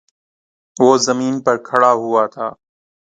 [0.77, 2.47] وہ زمین پہ کھڑا ہوا تھا۔